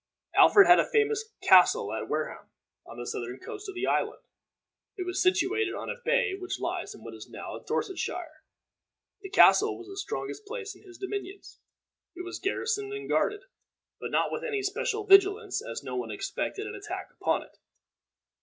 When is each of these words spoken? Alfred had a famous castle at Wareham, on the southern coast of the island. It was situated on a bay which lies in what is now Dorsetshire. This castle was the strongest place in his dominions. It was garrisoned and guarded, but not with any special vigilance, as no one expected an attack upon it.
Alfred 0.35 0.65
had 0.65 0.79
a 0.79 0.89
famous 0.89 1.31
castle 1.43 1.93
at 1.93 2.09
Wareham, 2.09 2.49
on 2.87 2.97
the 2.97 3.05
southern 3.05 3.37
coast 3.37 3.69
of 3.69 3.75
the 3.75 3.85
island. 3.85 4.23
It 4.97 5.05
was 5.05 5.21
situated 5.21 5.75
on 5.75 5.91
a 5.91 6.01
bay 6.03 6.33
which 6.33 6.59
lies 6.59 6.95
in 6.95 7.03
what 7.03 7.13
is 7.13 7.29
now 7.29 7.59
Dorsetshire. 7.59 8.41
This 9.21 9.31
castle 9.31 9.77
was 9.77 9.85
the 9.87 9.95
strongest 9.95 10.43
place 10.47 10.75
in 10.75 10.81
his 10.81 10.97
dominions. 10.97 11.59
It 12.15 12.25
was 12.25 12.39
garrisoned 12.39 12.91
and 12.91 13.07
guarded, 13.07 13.43
but 13.99 14.09
not 14.09 14.31
with 14.31 14.43
any 14.43 14.63
special 14.63 15.05
vigilance, 15.05 15.61
as 15.63 15.83
no 15.83 15.95
one 15.95 16.09
expected 16.09 16.65
an 16.65 16.73
attack 16.73 17.11
upon 17.11 17.43
it. 17.43 17.59